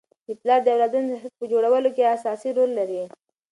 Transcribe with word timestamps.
پلار 0.41 0.59
د 0.63 0.67
اولادونو 0.73 1.07
د 1.09 1.13
شخصیت 1.21 1.35
په 1.39 1.45
جوړولو 1.51 1.89
کي 1.95 2.03
اساسي 2.15 2.49
رول 2.57 2.71
لري. 2.79 3.01